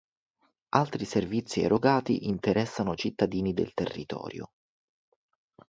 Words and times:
Altri 0.69 1.05
servizi 1.05 1.61
erogati 1.61 2.25
interessano 2.27 2.95
cittadini 2.95 3.53
del 3.53 3.75
territorio. 3.75 4.51